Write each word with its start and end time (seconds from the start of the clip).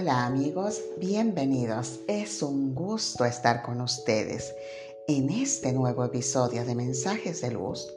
Hola 0.00 0.26
amigos, 0.26 0.80
bienvenidos. 1.00 1.98
Es 2.06 2.40
un 2.40 2.72
gusto 2.72 3.24
estar 3.24 3.64
con 3.64 3.80
ustedes 3.80 4.54
en 5.08 5.28
este 5.28 5.72
nuevo 5.72 6.04
episodio 6.04 6.64
de 6.64 6.76
Mensajes 6.76 7.40
de 7.40 7.50
Luz. 7.50 7.92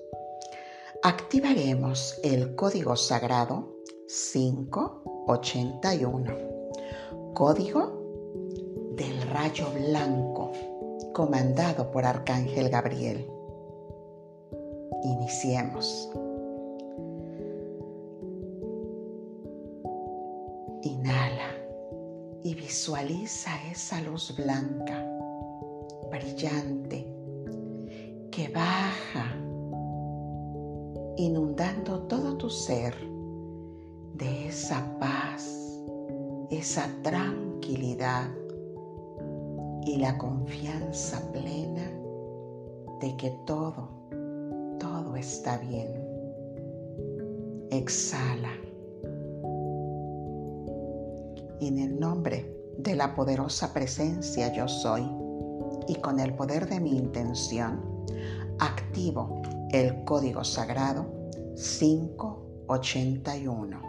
Activaremos 1.03 2.19
el 2.23 2.55
código 2.55 2.95
sagrado 2.95 3.75
581, 4.07 6.37
código 7.35 8.01
del 8.95 9.21
rayo 9.29 9.69
blanco, 9.69 10.51
comandado 11.13 11.91
por 11.91 12.03
Arcángel 12.03 12.69
Gabriel. 12.69 13.29
Iniciemos. 15.03 16.09
Visualiza 22.81 23.51
esa 23.69 24.01
luz 24.01 24.35
blanca, 24.35 25.07
brillante, 26.09 27.05
que 28.31 28.47
baja, 28.47 29.37
inundando 31.15 31.99
todo 32.07 32.37
tu 32.37 32.49
ser 32.49 32.95
de 34.15 34.47
esa 34.47 34.97
paz, 34.99 35.79
esa 36.49 36.89
tranquilidad 37.03 38.31
y 39.83 39.97
la 39.97 40.17
confianza 40.17 41.21
plena 41.31 41.87
de 42.99 43.15
que 43.15 43.29
todo, 43.45 43.89
todo 44.79 45.15
está 45.15 45.59
bien. 45.59 45.87
Exhala 47.69 48.53
en 51.59 51.77
el 51.77 51.99
nombre 51.99 52.60
de 52.77 52.95
la 52.95 53.15
poderosa 53.15 53.73
presencia 53.73 54.53
yo 54.53 54.67
soy 54.67 55.09
y 55.87 55.95
con 55.95 56.19
el 56.19 56.35
poder 56.35 56.69
de 56.69 56.79
mi 56.79 56.95
intención, 56.97 58.05
activo 58.59 59.41
el 59.71 60.03
código 60.03 60.43
sagrado 60.43 61.11
581. 61.55 63.81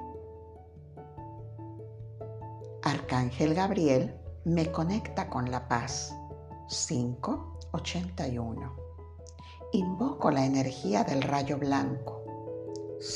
Arcángel 2.82 3.52
Gabriel 3.54 4.14
me 4.44 4.72
conecta 4.72 5.30
con 5.30 5.50
la 5.50 5.66
paz 5.68 6.14
581. 6.68 8.76
Invoco 9.72 10.30
la 10.30 10.44
energía 10.44 11.02
del 11.04 11.22
rayo 11.22 11.56
blanco 11.58 12.22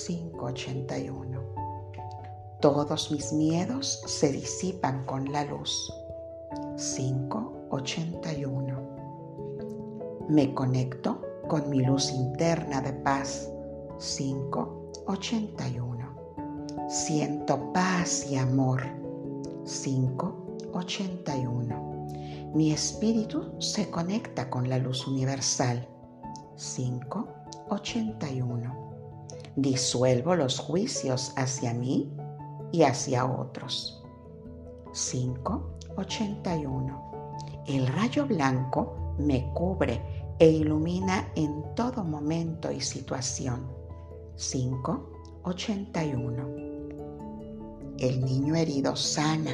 581 0.06 1.35
todos 2.60 3.10
mis 3.10 3.32
miedos 3.32 4.02
se 4.06 4.30
disipan 4.32 5.04
con 5.04 5.30
la 5.30 5.44
luz. 5.44 5.92
581. 6.76 8.96
Me 10.28 10.54
conecto 10.54 11.20
con 11.48 11.68
mi 11.68 11.84
luz 11.84 12.10
interna 12.12 12.80
de 12.80 12.94
paz. 12.94 13.52
581. 13.98 16.16
Siento 16.88 17.74
paz 17.74 18.26
y 18.30 18.36
amor. 18.36 18.82
581. 19.64 22.06
Mi 22.54 22.72
espíritu 22.72 23.60
se 23.60 23.90
conecta 23.90 24.48
con 24.48 24.70
la 24.70 24.78
luz 24.78 25.06
universal. 25.06 25.86
581. 26.56 28.86
Disuelvo 29.56 30.36
los 30.36 30.58
juicios 30.58 31.34
hacia 31.36 31.74
mí 31.74 32.10
y 32.72 32.82
hacia 32.82 33.24
otros. 33.24 34.02
5.81. 34.92 37.64
El 37.66 37.86
rayo 37.86 38.26
blanco 38.26 39.14
me 39.18 39.50
cubre 39.52 40.02
e 40.38 40.48
ilumina 40.48 41.28
en 41.34 41.62
todo 41.74 42.02
momento 42.04 42.70
y 42.70 42.80
situación. 42.80 43.66
5.81. 44.36 46.64
El 47.98 48.24
niño 48.24 48.54
herido 48.54 48.94
sana 48.96 49.50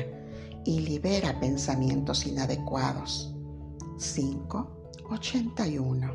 y 0.64 0.80
libera 0.80 1.40
pensamientos 1.40 2.26
inadecuados. 2.26 3.34
5.81. 3.96 6.14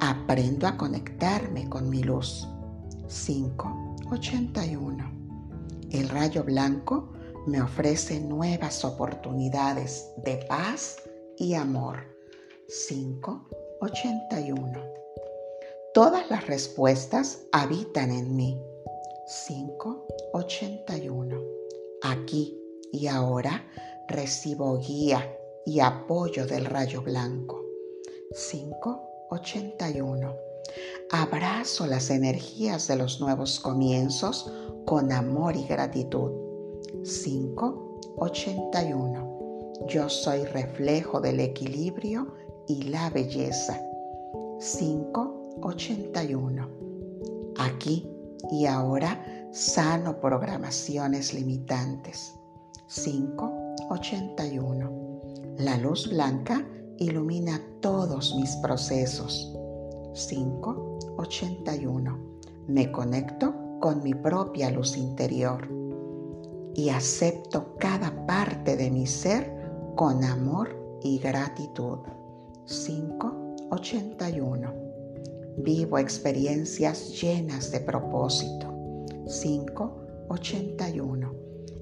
Aprendo 0.00 0.66
a 0.66 0.76
conectarme 0.76 1.68
con 1.68 1.88
mi 1.88 2.02
luz. 2.02 2.48
5.81 3.08 5.25
el 5.90 6.08
rayo 6.08 6.42
blanco 6.44 7.12
me 7.46 7.62
ofrece 7.62 8.20
nuevas 8.20 8.84
oportunidades 8.84 10.10
de 10.18 10.36
paz 10.48 10.96
y 11.36 11.54
amor. 11.54 12.16
581. 12.88 14.82
Todas 15.94 16.28
las 16.28 16.46
respuestas 16.46 17.42
habitan 17.52 18.10
en 18.10 18.34
mí. 18.34 18.60
581. 19.46 21.40
Aquí 22.02 22.60
y 22.92 23.06
ahora 23.06 23.64
recibo 24.08 24.78
guía 24.78 25.32
y 25.64 25.80
apoyo 25.80 26.46
del 26.46 26.64
rayo 26.64 27.02
blanco. 27.02 27.64
581. 28.50 30.34
Abrazo 31.10 31.86
las 31.86 32.10
energías 32.10 32.88
de 32.88 32.96
los 32.96 33.20
nuevos 33.20 33.60
comienzos 33.60 34.50
con 34.86 35.12
amor 35.12 35.54
y 35.56 35.66
gratitud. 35.66 36.32
581. 37.02 39.26
Yo 39.88 40.08
soy 40.08 40.44
reflejo 40.44 41.20
del 41.20 41.40
equilibrio 41.40 42.32
y 42.66 42.84
la 42.84 43.10
belleza. 43.10 43.78
581. 44.60 46.68
Aquí 47.58 48.08
y 48.50 48.64
ahora 48.66 49.48
sano 49.52 50.18
programaciones 50.20 51.34
limitantes. 51.34 52.34
581. 52.86 54.92
La 55.58 55.76
luz 55.78 56.08
blanca 56.08 56.64
ilumina 56.98 57.60
todos 57.80 58.36
mis 58.36 58.54
procesos. 58.56 59.52
581. 60.14 62.18
Me 62.68 62.92
conecto 62.92 63.65
con 63.86 64.02
mi 64.02 64.14
propia 64.14 64.68
luz 64.68 64.96
interior 64.96 65.68
y 66.74 66.88
acepto 66.88 67.76
cada 67.78 68.26
parte 68.26 68.76
de 68.76 68.90
mi 68.90 69.06
ser 69.06 69.48
con 69.94 70.24
amor 70.24 70.98
y 71.04 71.20
gratitud. 71.20 71.98
581. 72.64 74.74
Vivo 75.58 75.98
experiencias 75.98 77.22
llenas 77.22 77.70
de 77.70 77.78
propósito. 77.78 78.74
581. 79.24 81.32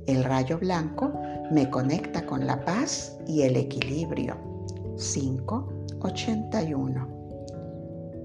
El 0.07 0.25
rayo 0.25 0.59
blanco 0.59 1.11
me 1.53 1.71
conecta 1.71 2.27
con 2.27 2.47
la 2.47 2.63
paz 2.67 3.17
y 3.27 3.45
el 3.45 3.57
equilibrio. 3.57 4.37
581. 4.99 7.09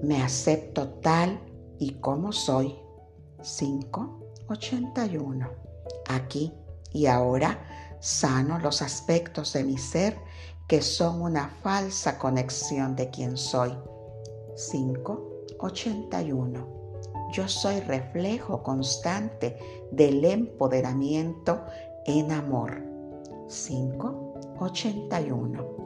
Me 0.02 0.22
acepto 0.22 0.86
tal 1.00 1.40
y 1.78 1.94
como 1.94 2.30
soy 2.30 2.74
581. 3.42 5.50
Aquí 6.08 6.52
y 6.92 7.06
ahora 7.06 7.58
sano 8.00 8.58
los 8.58 8.82
aspectos 8.82 9.52
de 9.52 9.62
mi 9.64 9.78
ser 9.78 10.18
que 10.66 10.82
son 10.82 11.22
una 11.22 11.48
falsa 11.62 12.18
conexión 12.18 12.96
de 12.96 13.10
quien 13.10 13.36
soy. 13.36 13.72
581. 14.70 16.80
Yo 17.32 17.46
soy 17.48 17.80
reflejo 17.80 18.62
constante 18.62 19.58
del 19.90 20.24
empoderamiento 20.24 21.64
en 22.06 22.30
amor. 22.32 22.82
581. 23.48 25.80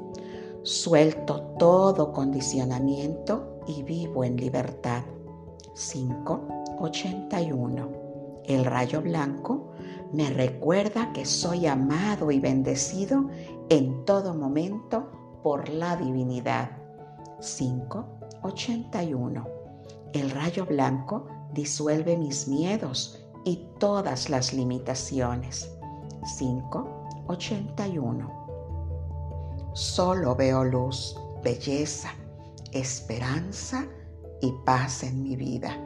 Suelto 0.62 1.40
todo 1.58 2.12
condicionamiento 2.12 3.58
y 3.66 3.82
vivo 3.82 4.22
en 4.24 4.36
libertad. 4.36 5.02
5 5.74 6.63
81. 6.78 8.04
El 8.44 8.64
rayo 8.64 9.02
blanco 9.02 9.72
me 10.12 10.30
recuerda 10.30 11.12
que 11.12 11.24
soy 11.24 11.66
amado 11.66 12.30
y 12.30 12.38
bendecido 12.40 13.28
en 13.68 14.04
todo 14.04 14.34
momento 14.34 15.10
por 15.42 15.68
la 15.68 15.96
divinidad. 15.96 16.70
581. 17.40 19.44
El 20.12 20.30
rayo 20.30 20.64
blanco 20.66 21.26
disuelve 21.52 22.16
mis 22.16 22.46
miedos 22.48 23.24
y 23.44 23.68
todas 23.78 24.30
las 24.30 24.52
limitaciones. 24.52 25.70
581. 26.38 28.44
Solo 29.74 30.34
veo 30.36 30.64
luz, 30.64 31.16
belleza, 31.42 32.10
esperanza 32.72 33.86
y 34.40 34.52
paz 34.64 35.02
en 35.02 35.22
mi 35.22 35.36
vida. 35.36 35.76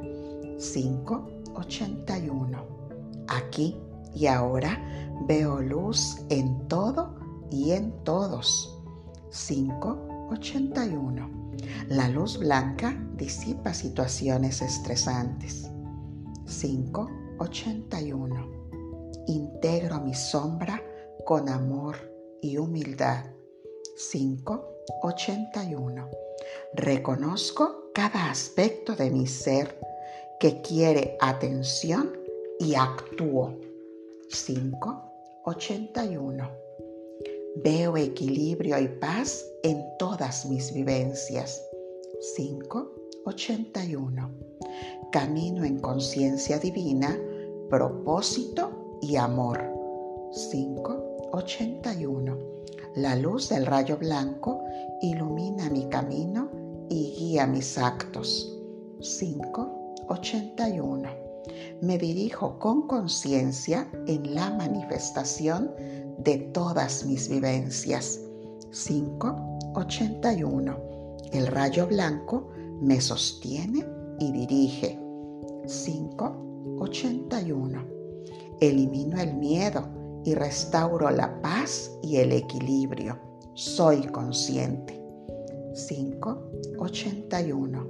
581. 0.58 2.66
Aquí 3.28 3.76
y 4.14 4.26
ahora 4.26 4.78
veo 5.26 5.60
luz 5.60 6.19
en 6.28 6.69
todo 6.69 7.16
y 7.50 7.72
en 7.72 7.90
todos. 8.05 8.78
581. 9.31 11.31
La 11.88 12.08
luz 12.08 12.38
blanca 12.38 12.96
disipa 13.16 13.75
situaciones 13.75 14.62
estresantes. 14.62 15.69
581. 16.46 18.58
Integro 19.26 20.00
mi 20.00 20.14
sombra 20.14 20.81
con 21.25 21.49
amor 21.49 21.96
y 22.40 22.56
humildad. 22.56 23.25
581. 24.11 26.08
Reconozco 26.75 27.90
cada 27.93 28.31
aspecto 28.31 28.94
de 28.96 29.11
mi 29.11 29.26
ser 29.26 29.78
que 30.40 30.61
quiere 30.62 31.17
atención 31.20 32.12
y 32.58 32.75
actúo. 32.75 33.55
581. 34.29 36.50
Veo 37.64 37.96
equilibrio 37.96 38.79
y 38.79 38.88
paz 38.88 39.46
en 39.62 39.82
todas 39.99 40.44
mis 40.46 40.73
vivencias. 40.73 41.62
581. 42.37 44.31
Camino 45.11 45.64
en 45.64 45.81
conciencia 45.81 46.58
divina, 46.58 47.19
propósito 47.69 48.99
y 49.00 49.17
amor. 49.17 49.61
581. 50.50 52.38
La 52.96 53.17
luz 53.17 53.49
del 53.49 53.64
rayo 53.67 53.96
blanco 53.96 54.62
ilumina 55.02 55.69
mi 55.70 55.88
camino 55.88 56.50
y 56.88 57.14
guía 57.19 57.46
mis 57.46 57.76
actos. 57.79 58.55
581. 60.08 61.08
Me 61.82 61.99
dirijo 61.99 62.58
con 62.58 62.87
conciencia 62.87 63.87
en 64.06 64.34
la 64.34 64.49
manifestación 64.50 65.70
de 66.19 66.38
todas 66.52 67.05
mis 67.05 67.28
vivencias. 67.28 68.20
581. 68.70 70.76
El 71.32 71.46
rayo 71.46 71.87
blanco 71.87 72.49
me 72.81 72.99
sostiene 73.00 73.84
y 74.19 74.32
dirige. 74.32 74.99
581. 75.66 77.87
Elimino 78.61 79.20
el 79.20 79.34
miedo 79.34 79.87
y 80.25 80.34
restauro 80.34 81.08
la 81.11 81.40
paz 81.40 81.93
y 82.02 82.16
el 82.16 82.32
equilibrio. 82.32 83.16
Soy 83.54 84.02
consciente. 84.08 85.00
581. 85.88 87.87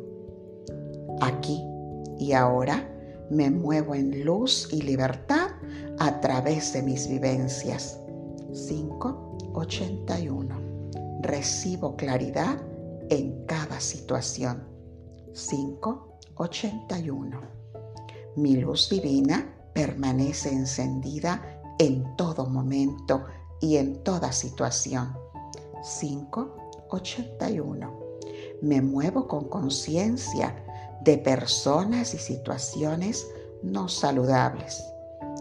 Aquí 1.20 1.60
y 2.18 2.32
ahora 2.32 2.88
me 3.30 3.50
muevo 3.50 3.94
en 3.94 4.24
luz 4.24 4.68
y 4.72 4.80
libertad 4.82 5.50
a 5.98 6.20
través 6.20 6.72
de 6.72 6.82
mis 6.82 7.08
vivencias. 7.08 8.00
581. 8.52 10.58
Recibo 11.22 11.96
claridad 11.96 12.60
en 13.10 13.44
cada 13.46 13.80
situación. 13.80 14.66
581. 15.32 17.40
Mi 18.36 18.56
luz 18.56 18.88
divina 18.88 19.54
permanece 19.74 20.52
encendida 20.52 21.60
en 21.78 22.16
todo 22.16 22.46
momento 22.46 23.26
y 23.60 23.76
en 23.76 24.02
toda 24.02 24.32
situación. 24.32 25.14
581. 26.00 28.08
Me 28.62 28.80
muevo 28.80 29.28
con 29.28 29.44
conciencia 29.48 30.64
de 31.02 31.18
personas 31.18 32.14
y 32.14 32.18
situaciones 32.18 33.26
no 33.62 33.88
saludables. 33.88 34.82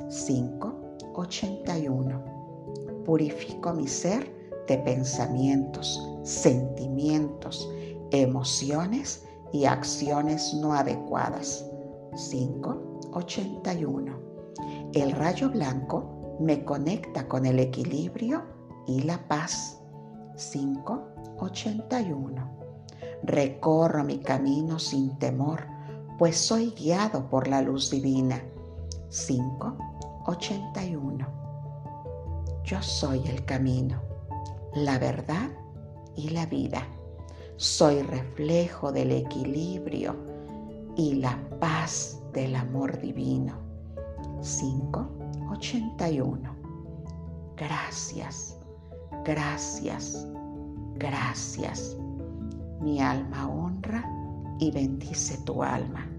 581 0.09 2.37
purifico 3.07 3.73
mi 3.73 3.87
ser 3.87 4.31
de 4.67 4.77
pensamientos, 4.79 6.05
sentimientos, 6.23 7.71
emociones 8.11 9.23
y 9.53 9.63
acciones 9.63 10.53
no 10.53 10.73
adecuadas. 10.73 11.65
581. 12.29 14.19
El 14.93 15.13
rayo 15.13 15.49
blanco 15.49 16.37
me 16.41 16.65
conecta 16.65 17.29
con 17.29 17.45
el 17.45 17.59
equilibrio 17.59 18.43
y 18.85 19.03
la 19.03 19.25
paz. 19.29 19.81
581. 20.51 22.66
Recorro 23.23 24.03
mi 24.03 24.19
camino 24.19 24.79
sin 24.79 25.17
temor, 25.17 25.65
pues 26.17 26.37
soy 26.37 26.71
guiado 26.71 27.29
por 27.29 27.47
la 27.47 27.61
luz 27.61 27.89
divina. 27.89 28.43
581 29.09 31.37
yo 32.67 32.81
soy 32.81 33.21
el 33.29 33.45
camino, 33.45 34.01
la 34.73 34.99
verdad 34.99 35.49
y 36.17 36.31
la 36.31 36.45
vida. 36.47 36.85
Soy 37.55 38.01
reflejo 38.01 38.91
del 38.91 39.13
equilibrio 39.13 40.17
y 40.97 41.15
la 41.15 41.39
paz 41.61 42.21
del 42.33 42.57
amor 42.57 42.99
divino. 42.99 43.53
581. 44.41 46.55
Gracias, 47.55 48.57
gracias, 49.23 50.27
gracias. 50.97 51.95
Mi 52.81 53.01
alma 53.01 53.47
honra 53.47 54.03
y 54.59 54.71
bendice 54.71 55.37
tu 55.45 55.63
alma. 55.63 56.16